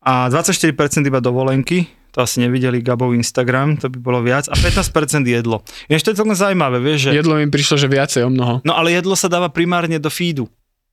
[0.00, 0.72] A 24%
[1.04, 4.50] iba dovolenky, to asi nevideli Gabov Instagram, to by bolo viac.
[4.50, 5.62] A 15% jedlo.
[5.86, 7.22] Ináč to je celkom zaujímavé, vieš, že...
[7.22, 8.54] Jedlo mi prišlo, že viacej o mnoho.
[8.66, 10.50] No ale jedlo sa dáva primárne do feedu,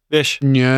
[0.08, 0.38] vieš.
[0.45, 0.69] Nie,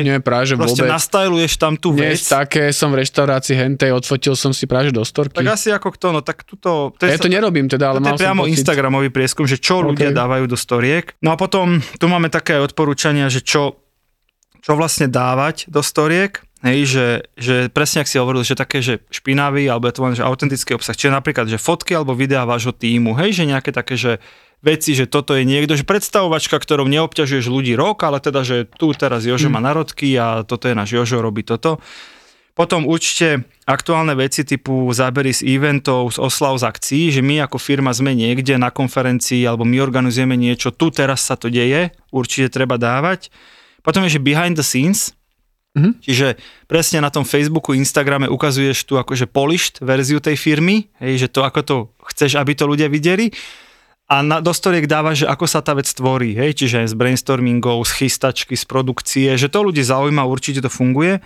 [0.08, 0.96] nie, práve že Proste vôbec.
[0.96, 2.16] nastajluješ tam tú vec.
[2.16, 5.36] Dnes také som v reštaurácii hentej, odfotil som si práve že do storky.
[5.36, 6.96] Tak asi ako kto, no tak tuto...
[6.96, 8.56] To ja to nerobím teda, ale je priamo pocit.
[8.56, 9.92] Instagramový prieskum, že čo OK.
[9.92, 11.12] ľudia dávajú do storiek.
[11.20, 13.76] No a potom tu máme také odporúčania, že čo,
[14.64, 16.45] čo vlastne dávať do storiek.
[16.66, 17.06] Hej, že,
[17.38, 20.74] že presne ak si hovoril, že také, že špinavý, alebo je to len, že autentický
[20.74, 20.98] obsah.
[20.98, 24.18] Čiže napríklad, že fotky alebo videá vášho týmu, hej, že nejaké také, že
[24.66, 28.90] veci, že toto je niekto, že predstavovačka, ktorou neobťažuješ ľudí rok, ale teda, že tu
[28.98, 31.78] teraz Jožo má narodky a toto je náš Jožo, robí toto.
[32.56, 37.60] Potom určite aktuálne veci typu zábery z eventov, z oslav, z akcií, že my ako
[37.60, 42.48] firma sme niekde na konferencii alebo my organizujeme niečo, tu teraz sa to deje, určite
[42.48, 43.28] treba dávať.
[43.84, 45.12] Potom je, že behind the scenes,
[45.76, 46.00] Mhm.
[46.00, 51.28] čiže presne na tom Facebooku, Instagrame ukazuješ tu akože polished verziu tej firmy, hej, že
[51.28, 51.76] to ako to
[52.08, 53.28] chceš, aby to ľudia videli
[54.06, 57.82] a na, do storiek dávaš, že ako sa tá vec tvorí, hej, čiže z brainstormingov,
[57.90, 61.18] z chystačky, z produkcie, že to ľudí zaujíma, určite to funguje.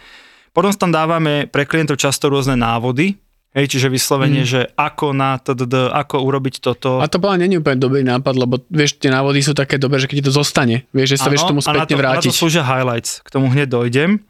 [0.57, 3.21] Potom tam dávame pre klientov často rôzne návody,
[3.53, 4.49] hej, čiže vyslovene, Mm.
[4.49, 7.05] že ako na tdd, ako urobiť toto.
[7.05, 10.09] A to bola není úplne dobrý nápad, lebo vieš, tie návody sú také dobré, že
[10.09, 12.31] keď ti to zostane, vieš, že sa vieš tomu a na spätne to, vrátiť.
[12.31, 14.25] Na to slúžia highlights, k tomu hneď dojdem.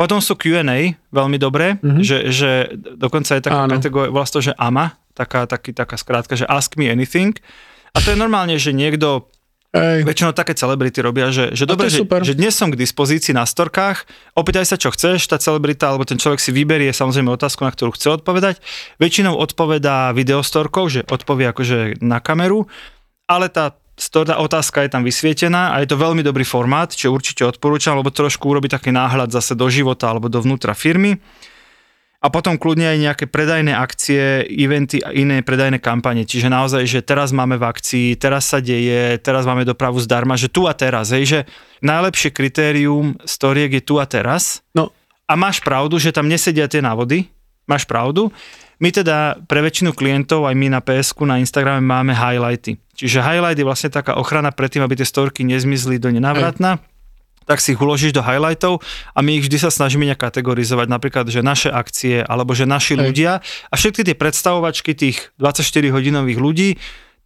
[0.00, 2.00] Potom sú Q&A, veľmi dobré, Mhm.
[2.00, 2.50] že, že
[2.96, 3.76] dokonca je taká Áno.
[3.76, 7.36] kategória, volá to, že AMA, taká, taký, taká skrátka, že Ask me anything.
[7.92, 9.28] A to je normálne, že niekto
[9.70, 13.46] Ej, Väčšinou také celebrity robia, že, že dobre, že, že dnes som k dispozícii na
[13.46, 14.02] storkách,
[14.34, 17.94] opýtaj sa, čo chceš, tá celebrita alebo ten človek si vyberie samozrejme otázku, na ktorú
[17.94, 18.58] chce odpovedať.
[18.98, 22.66] Väčšinou odpovedá videostorkou, že odpovie akože na kameru,
[23.30, 27.44] ale tá tá otázka je tam vysvietená a je to veľmi dobrý formát, čo určite
[27.44, 31.20] odporúčam, lebo trošku urobi taký náhľad zase do života alebo dovnútra firmy.
[32.20, 36.28] A potom kľudne aj nejaké predajné akcie, eventy a iné predajné kampane.
[36.28, 40.52] Čiže naozaj, že teraz máme v akcii, teraz sa deje, teraz máme dopravu zdarma, že
[40.52, 41.16] tu a teraz.
[41.16, 41.38] Hej, že
[41.80, 44.60] najlepšie kritérium storiek je tu a teraz.
[44.76, 44.92] No.
[45.24, 47.24] A máš pravdu, že tam nesedia tie návody.
[47.64, 48.28] Máš pravdu.
[48.80, 52.80] My teda pre väčšinu klientov, aj my na PSku, na Instagrame máme highlighty.
[52.96, 56.80] Čiže highlight je vlastne taká ochrana pred tým, aby tie storky nezmizli do nenávratna.
[57.44, 58.80] Tak si ich uložíš do highlightov
[59.12, 62.96] a my ich vždy sa snažíme nejak kategorizovať, napríklad, že naše akcie, alebo že naši
[62.96, 63.00] Hej.
[63.04, 63.32] ľudia.
[63.68, 66.68] A všetky tie predstavovačky tých 24-hodinových ľudí,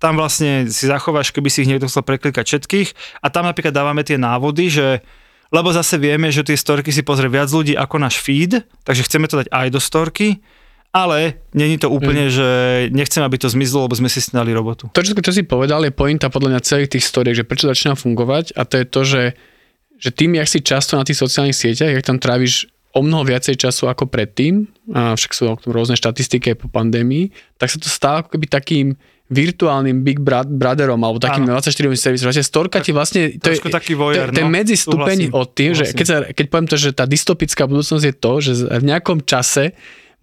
[0.03, 2.89] tam vlastne si zachováš, keby si ich niekto chcel preklikať všetkých.
[3.23, 5.07] A tam napríklad dávame tie návody, že
[5.55, 9.31] lebo zase vieme, že tie storky si pozrie viac ľudí ako náš feed, takže chceme
[9.31, 10.43] to dať aj do storky,
[10.95, 12.47] ale není to úplne, že
[12.95, 14.87] nechcem, aby to zmizlo, lebo sme si snali robotu.
[14.95, 17.99] to, čo, čo si povedal, je pointa podľa mňa celých tých storiek, že prečo začína
[17.99, 19.23] fungovať a to je to, že,
[19.99, 23.59] že tým, jak si často na tých sociálnych sieťach, jak tam tráviš o mnoho viacej
[23.59, 27.91] času ako predtým, a však sú o tom rôzne štatistiky po pandémii, tak sa to
[27.91, 28.87] stalo ako keby takým
[29.35, 32.31] virtuálnym Big Brotherom alebo takým 24 servisom.
[32.31, 33.35] Že storka ti vlastne...
[33.41, 34.53] To je, taký to, voyeur, je- to je no.
[34.53, 38.15] medzistupeň Súhlasím, od tým, že keď, sa, keď poviem to, že tá dystopická budúcnosť je
[38.15, 39.75] to, že v nejakom čase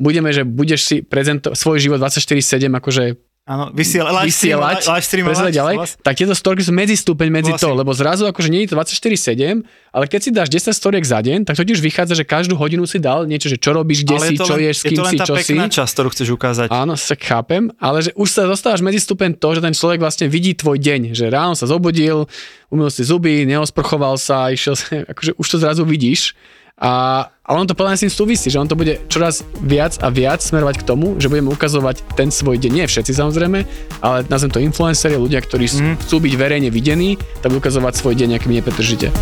[0.01, 3.03] budeme, že budeš si prezentovať svoj život 24-7 akože
[3.41, 5.49] Áno, vysiela, live vysielať, live streamovať.
[5.49, 5.91] ďalej, súhlas.
[6.05, 7.79] tak tieto storky sú medzistupeň medzi to, Súhlasím.
[7.81, 11.49] lebo zrazu akože nie je to 24-7, ale keď si dáš 10 storiek za deň,
[11.49, 14.13] tak to ti už vychádza, že každú hodinu si dal niečo, že čo robíš, kde
[14.13, 15.33] Ale si, je to čo len, ješ, s je kým to len si, tá čo
[15.41, 15.53] si.
[15.57, 16.67] časť, ktorú chceš ukázať.
[16.69, 20.29] Áno, sa chápem, ale že už sa dostávaš medzi stupeň to, že ten človek vlastne
[20.29, 22.29] vidí tvoj deň, že ráno sa zobudil,
[22.69, 24.77] umyl si zuby, neosprchoval sa, išiel
[25.17, 26.37] akože už to zrazu vidíš.
[26.81, 30.01] A, a on to podľa mňa s tým súvisí, že on to bude čoraz viac
[30.01, 33.59] a viac smerovať k tomu, že budeme ukazovať ten svoj deň, nie všetci samozrejme,
[34.01, 35.95] ale nazvem to influenceri, ľudia, ktorí mm.
[36.01, 39.13] chcú byť verejne videní, tak ukazovať svoj deň nejakým nepretržite.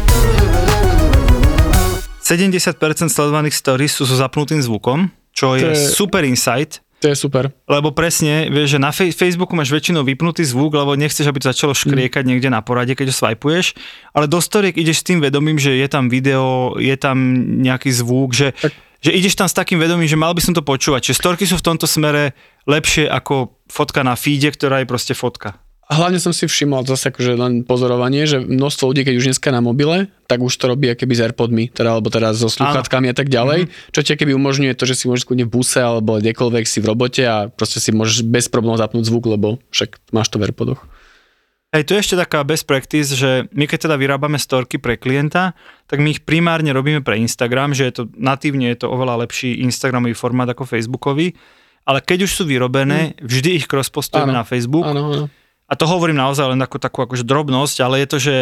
[2.24, 7.48] 70% sledovaných stories sú so zapnutým zvukom, čo je, je- super insight, To je super.
[7.64, 11.48] lebo presne, vieš, že na fej- Facebooku máš väčšinou vypnutý zvuk, lebo nechceš, aby to
[11.48, 12.30] začalo škriekať Mm.
[12.30, 13.72] niekde na porade, keď ho swipuješ,
[14.12, 17.16] ale do storiek ideš s tým vedomím, že je tam video, je tam
[17.58, 18.52] nejaký zvuk, že,
[19.00, 21.08] že ideš tam s takým vedomím, že mal by som to počúvať.
[21.08, 22.36] Čiže storky sú v tomto smere
[22.68, 25.56] lepšie ako fotka na feede, ktorá je proste fotka.
[25.90, 29.50] A hlavne som si všimol zase akože len pozorovanie, že množstvo ľudí, keď už dneska
[29.50, 33.16] na mobile, tak už to robí akéby s Airpodmi, teda, alebo teda so sluchátkami a
[33.18, 33.90] tak ďalej, mm-hmm.
[33.90, 36.94] čo ti keby umožňuje to, že si môžeš kľudne v buse alebo kdekoľvek si v
[36.94, 40.86] robote a proste si môžeš bez problémov zapnúť zvuk, lebo však máš to v Airpodoch.
[41.74, 45.58] Hej, tu je ešte taká best practice, že my keď teda vyrábame storky pre klienta,
[45.90, 49.66] tak my ich primárne robíme pre Instagram, že je to natívne je to oveľa lepší
[49.66, 51.34] Instagramový formát ako Facebookový,
[51.90, 54.86] ale keď už sú vyrobené, vždy ich cross-postujeme Áno, na Facebook.
[54.86, 55.26] Áno, áno.
[55.70, 58.36] A to hovorím naozaj len ako takú akože drobnosť, ale je to, že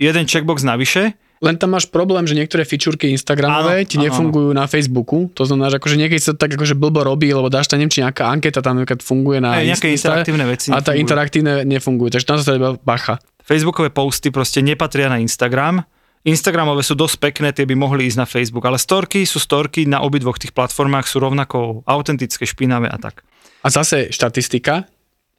[0.00, 4.54] jeden checkbox navyše, Len tam máš problém, že niektoré fičúrky Instagramové Áno, ti áno, nefungujú
[4.54, 5.26] na Facebooku.
[5.34, 7.90] To znamená, že akože niekedy sa to tak akože blbo robí, lebo dáš tam neviem,
[7.90, 11.02] či nejaká anketa tam napríklad funguje na Hej, nejaké Insta- interaktívne veci A tá nefungujú.
[11.02, 13.18] interaktívne nefungujú, takže tam sa treba bacha.
[13.42, 15.82] Facebookové posty proste nepatria na Instagram.
[16.22, 19.98] Instagramové sú dosť pekné, tie by mohli ísť na Facebook, ale storky sú storky na
[20.06, 23.26] obidvoch tých platformách, sú rovnako autentické, špinavé a tak.
[23.66, 24.86] A zase štatistika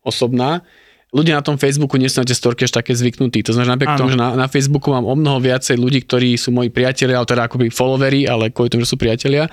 [0.04, 0.68] osobná.
[1.14, 3.46] Ľudia na tom Facebooku nie sú na tie storky až také zvyknutí.
[3.46, 6.50] To znamená, napriek tomu, že na, na Facebooku mám o mnoho viacej ľudí, ktorí sú
[6.50, 9.46] moji priatelia, ale teda akoby followery, ale kvôli tomu, že sú priatelia,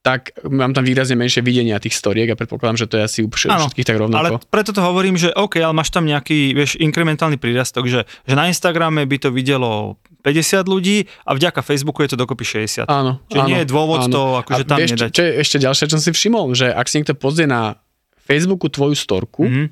[0.00, 3.30] tak mám tam výrazne menšie videnia tých storiek a predpokladám, že to je asi u
[3.30, 4.42] všetkých tak Ale rovnako.
[4.50, 8.50] preto to hovorím, že OK, ale máš tam nejaký, vieš, inkrementálny prírastok, že, že na
[8.50, 12.90] Instagrame by to videlo 50 ľudí a vďaka Facebooku je to dokopy 60.
[12.90, 14.10] Áno, Čiže áno, nie je dôvod áno.
[14.10, 15.10] to akože A tam vieš, nedať.
[15.12, 17.78] Čo, je ešte ďalšie, čo som si všimol, že ak si niekto pozrie na
[18.18, 19.66] Facebooku tvoju storku, Mhm.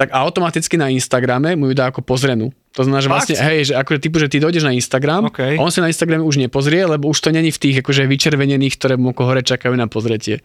[0.00, 2.48] Tak automaticky na Instagrame mu ju dá ako pozrenú.
[2.72, 3.16] To znamená, že Fakt?
[3.20, 5.60] vlastne, hej, že akože typu, že ty dojdeš na Instagram, OK.
[5.60, 8.96] on si na Instagrame už nepozrie, lebo už to není v tých akože vyčervenených, ktoré
[8.96, 10.40] mu ako hore čakajú na pozretie.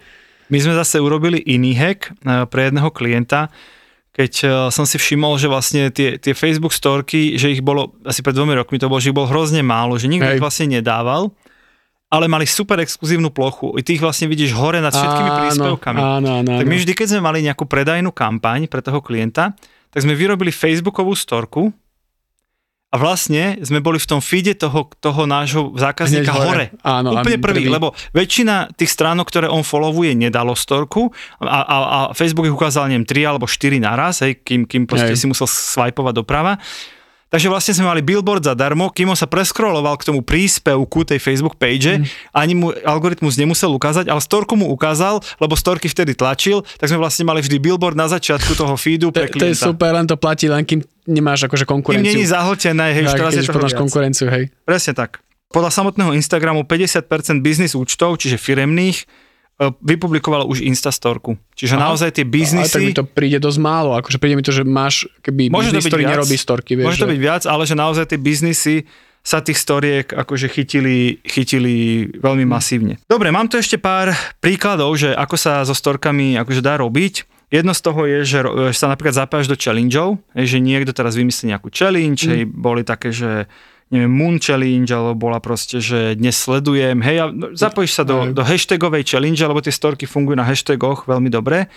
[0.51, 3.47] My sme zase urobili iný hack eh, pre jedného klienta,
[4.11, 8.19] keď eh, som si všimol, že vlastne tie, tie Facebook storky, že ich bolo, asi
[8.19, 10.35] pred dvomi rokmi to bolo, že ich bolo hrozne málo, že nikto Hej.
[10.35, 11.31] ich vlastne nedával,
[12.15, 13.75] ale mali super exkluzívnu plochu.
[13.75, 15.99] I ty ich vlastne vidíš hore nad všetkými Áno, príspevkami.
[15.99, 19.51] áno, áno, Tak my vždy, keď sme mali nejakú predajnú kampaň pre toho klienta,
[19.91, 21.75] tak sme vyrobili Facebookovú storku
[22.87, 26.47] a vlastne sme boli v tom feede toho, toho nášho zákazníka Hneď hore.
[26.47, 26.65] hore.
[26.79, 27.67] Áno, Úplne prvý, prvý.
[27.67, 31.11] lebo väčšina tých stránok, ktoré on followuje, nedalo storku
[31.43, 35.11] a, a, a Facebook ich ukázal, neviem, 3 alebo 4 naraz, hej, kým, kým proste
[35.11, 35.19] Hej.
[35.19, 36.55] si musel swipovať doprava.
[37.35, 41.59] Takže vlastne sme mali billboard zadarmo, kým on sa preskroloval k tomu príspevku tej Facebook
[41.59, 42.31] page, mm.
[42.31, 46.95] ani mu algoritmus nemusel ukázať, ale storku mu ukázal, lebo storky vtedy tlačil, tak sme
[46.95, 49.67] vlastne mali vždy billboard na začiatku toho feedu To, pre to je klienta.
[49.67, 50.79] super, len to platí, len kým
[51.11, 52.07] nemáš akože Kým konkurenciu.
[52.07, 54.47] není zahltené, hej, už teraz je to konkurenciu, hej.
[54.63, 55.19] Presne tak.
[55.51, 59.03] Podľa samotného Instagramu 50% biznis účtov, čiže firemných,
[59.57, 61.35] e, vypublikovalo už Instastorku.
[61.53, 61.83] Čiže Aha.
[61.85, 62.93] naozaj tie Ale tak mi biznisy...
[62.93, 66.13] to príde dosť málo, akože príde mi to, že máš keby Môže biznis, ktorý viac.
[66.13, 66.85] nerobí storky, vieš.
[66.85, 68.75] Môže to že- byť viac, ale že naozaj tie biznisy
[69.21, 71.75] sa tých storiek akože chytili, chytili
[72.13, 72.51] veľmi Hm.
[72.51, 72.93] masívne.
[73.05, 77.25] Dobre, mám tu ešte pár príkladov, že ako sa so storkami akože dá robiť.
[77.47, 78.39] Jedno z toho je, že
[78.71, 83.45] sa napríklad zapájaš do challengeov, že niekto teraz vymyslí nejakú challenge, hej, boli také, že
[83.93, 88.33] neviem, Moon Challenge, alebo bola proste, že dnes sledujem, hej, a no, zapojíš sa do,
[88.33, 91.69] do hashtagovej challenge, lebo tie storky fungujú na hashtagoch veľmi dobre.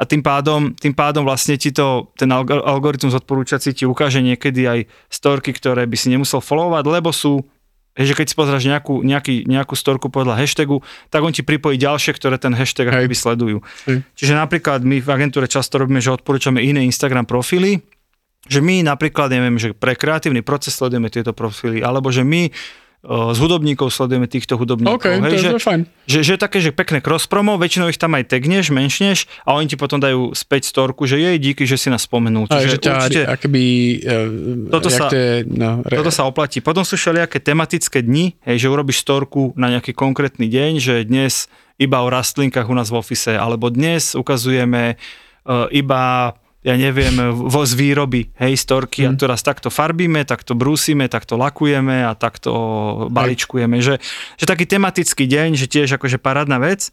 [0.00, 4.64] A tým pádom, tým pádom vlastne ti to, ten alg- algoritmus odporúčací ti ukáže niekedy
[4.64, 4.78] aj
[5.12, 7.44] storky, ktoré by si nemusel followovať, lebo sú
[7.98, 10.78] že keď si pozráš nejakú, nejaký, nejakú storku podľa hashtagu,
[11.10, 13.58] tak on ti pripojí ďalšie, ktoré ten hashtag akoby sledujú.
[13.90, 14.06] Hej.
[14.14, 17.82] Čiže napríklad my v agentúre často robíme, že odporúčame iné Instagram profily,
[18.50, 22.50] že my napríklad, neviem, že pre kreatívny proces sledujeme tieto profily, alebo že my
[23.00, 25.00] z hudobníkov sledujeme týchto hudobníkov.
[25.00, 25.80] OK, to je- že, to je fajn.
[26.04, 29.72] Že, že také, že pekné cross promo, väčšinou ich tam aj tagneš, menšneš a oni
[29.72, 32.44] ti potom dajú späť storku, že jej díky, že si nás spomenul.
[32.44, 33.62] Čiže že ťa určite akoby...
[34.04, 36.60] Uh, Toto sa- to je, no, re, toto sa oplatí.
[36.60, 41.48] Potom sú všelijaké tematické dni, hej, že urobíš storku na nejaký konkrétny deň, že dnes
[41.80, 45.00] iba o rastlinkách u nás v office, alebo dnes ukazujeme
[45.48, 49.18] uh, iba ja neviem, vo z výroby, hej, storky, a Mhm.
[49.18, 52.52] to raz takto farbíme, takto brúsime, takto lakujeme a takto
[53.08, 53.96] baličkujeme, že,
[54.36, 56.92] že taký tematický deň, že tiež akože parádna vec.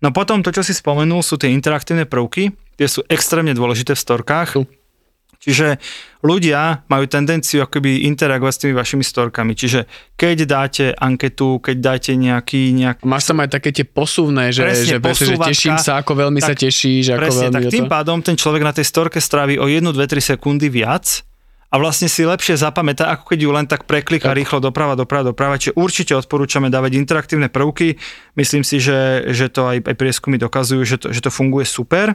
[0.00, 4.00] No potom to, čo si spomenul, sú tie interaktívne prvky, tie sú extrémne dôležité v
[4.00, 4.48] storkách.
[4.56, 4.64] Sú.
[5.44, 5.76] Čiže
[6.24, 9.52] ľudia majú tendenciu akoby interagovať s tými vašimi storkami.
[9.52, 9.84] Čiže
[10.16, 14.88] keď dáte anketu, keď dáte nejaký, nejak, Máš tam aj také tie posuvné, že, Presne,
[14.88, 17.86] že, presne, že teším sa, ako veľmi sa Tak, tešíš, ako Presne, veľmi tak tým
[17.86, 17.92] to...
[17.92, 21.20] pádom ten človek na tej storke strávi o 1, 2, 3 sekundy viac
[21.68, 24.38] a vlastne si lepšie zapamätá, ako keď ju len tak preklika Tak.
[24.38, 25.58] rýchlo doprava, doprava, doprava.
[25.58, 27.98] Čiže určite odporúčame dávať interaktívne prvky.
[28.38, 32.14] Myslím si, že, že to aj, aj prieskumy dokazujú, že to, že to funguje super.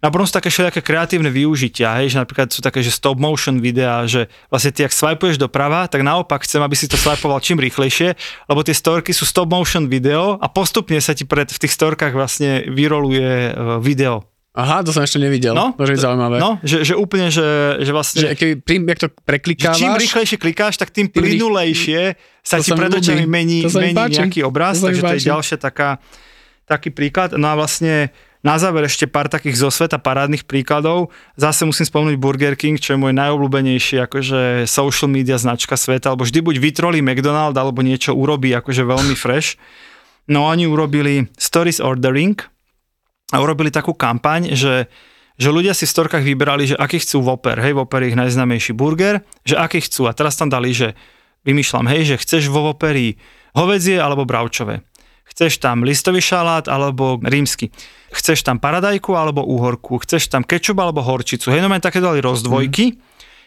[0.00, 3.20] No a potom sú také všelijaké kreatívne využitia, hej, že napríklad sú také, že stop
[3.20, 7.36] motion videá, že vlastne ty, ak swipuješ doprava, tak naopak chcem, aby si to swipoval
[7.44, 8.16] čím rýchlejšie,
[8.48, 12.16] lebo tie storky sú stop motion video a postupne sa ti pred, v tých storkách
[12.16, 13.52] vlastne vyroluje e,
[13.84, 14.24] video.
[14.50, 15.54] Aha, to som ešte nevidel.
[15.54, 16.36] No, Môže byť zaujímavé.
[16.42, 18.24] No, že, že úplne, že, že vlastne...
[18.24, 22.72] Že keby, prim, jak to preklikávaš, čím rýchlejšie klikáš, tak tým plynulejšie sa To ti
[22.74, 24.18] pred očami mení, To mení páči.
[24.24, 26.02] nejaký obraz, To takže to je ďalšia taká,
[26.66, 27.38] taký príklad.
[27.38, 31.12] No a vlastne na záver ešte pár takých zo sveta parádnych príkladov.
[31.36, 36.24] Zase musím spomenúť Burger King, čo je môj najobľúbenejší akože social media značka sveta, alebo
[36.24, 39.60] vždy buď vytrolí McDonald, alebo niečo urobí akože veľmi fresh.
[40.32, 42.40] No oni urobili Stories Ordering
[43.32, 44.88] a urobili takú kampaň, že
[45.40, 48.76] že ľudia si v storkách vyberali, že aký chcú Whopper, hej, Whopper je ich najznamejší
[48.76, 50.04] burger, že aký chcú.
[50.04, 50.92] A teraz tam dali, že
[51.48, 53.16] vymýšľam, hej, že chceš vo Whopperi
[53.56, 54.84] hovedzie alebo bravčové.
[55.30, 57.70] Chceš tam listový šalát alebo rímsky.
[58.10, 60.02] Chceš tam paradajku alebo úhorku.
[60.02, 61.54] Chceš tam kečup alebo horčicu.
[61.54, 62.98] Hej, no také dali rozdvojky.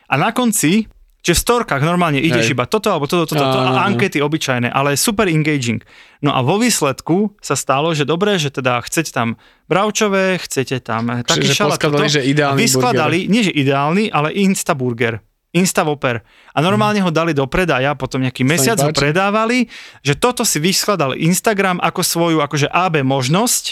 [0.08, 0.88] A na konci,
[1.24, 2.54] že v storkách normálne ideš Hej.
[2.60, 5.80] iba toto alebo toto, toto, toto a ankety obyčajné, ale super engaging.
[6.20, 9.40] No a vo výsledku sa stalo, že dobre, že teda chcete tam
[9.72, 12.16] bravčové, chcete tam taký šalát, poskladali, toto.
[12.20, 15.24] že ideálny vyskladali, nie že ideálny, ale Insta burger.
[15.54, 16.26] Insta Whopper.
[16.52, 19.70] A normálne ho dali do predaja, potom nejaký mesiac ho predávali,
[20.02, 23.64] že toto si vyskladal Instagram ako svoju akože AB možnosť,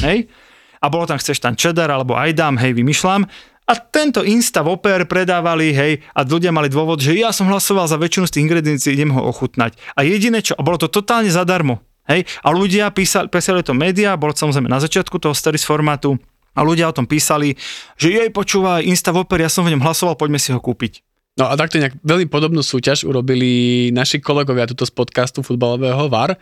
[0.00, 0.32] hej?
[0.80, 3.28] A bolo tam, chceš tam cheddar alebo aj dám, hej, vymýšľam.
[3.66, 8.00] A tento Insta Whopper predávali, hej, a ľudia mali dôvod, že ja som hlasoval za
[8.00, 9.76] väčšinu z tých ingrediencií, idem ho ochutnať.
[9.92, 14.14] A jediné čo, a bolo to totálne zadarmo, hej, a ľudia písali, písali to médiá,
[14.14, 16.16] bolo to samozrejme na začiatku toho stories formátu,
[16.56, 17.60] a ľudia o tom písali,
[18.00, 21.04] že jej počúva Insta Whopper, ja som v ňom hlasoval, poďme si ho kúpiť.
[21.36, 26.32] No a takto nejak veľmi podobnú súťaž urobili naši kolegovia tuto z podcastu futbalového VAR.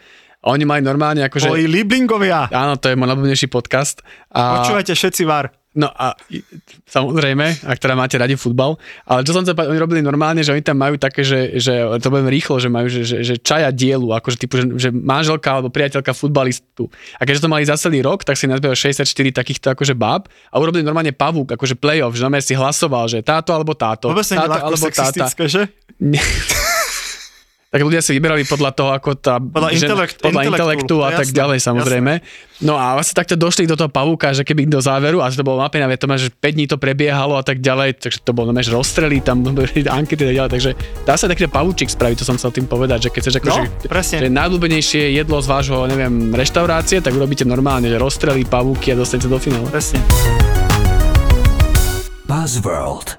[0.45, 1.51] A oni mali normálne akože...
[1.51, 4.05] Moji liblingovia, Áno, to je môj najobľúbenejší podcast.
[4.31, 5.64] A, počúvajte všetci var.
[5.75, 6.15] No a
[6.87, 8.79] samozrejme, ak teda máte radi futbal,
[9.11, 11.83] ale čo som chcel povedať, oni robili normálne, že oni tam majú také, že, že
[11.99, 15.51] to budem rýchlo, že majú, že, že, že čaja dielu, akože typu, že, že manželka
[15.51, 16.87] alebo priateľka futbalistu.
[17.19, 19.03] A keďže to mali za celý rok, tak si nazbieral 64
[19.35, 23.51] takýchto akože báb a urobili normálne pavúk, akože playoff, že normálne si hlasoval, že táto
[23.51, 25.27] alebo táto, Vôbec táto alebo táta.
[25.51, 25.63] že?
[27.75, 31.09] Tak ľudia si vyberali podľa toho, ako tá Podľa žena, intelekt- podľa intelektu, intelektu a
[31.11, 32.13] jasné, tak ďalej samozrejme.
[32.63, 35.59] No a vlastne takto došli do toho pavúka, že keby do záveru, a to bolo
[35.59, 38.71] napínavé, to má, že 5 dní to prebiehalo a tak ďalej, takže to bolo že
[38.71, 40.71] rozstrely, tam boli ankety a ďalej, takže
[41.03, 43.91] dá sa taký pavúčik spraviť, to som chcel tým povedať, že keď chceš akože, No,
[43.91, 44.17] presne.
[44.23, 49.27] že najľúbenejšie jedlo z vášho, neviem, reštaurácie, tak urobíte normálne, že rozstrely, pavúky a dostanete
[49.27, 49.67] do finále.
[49.67, 49.99] Presne.
[52.23, 53.19] Buzzworld.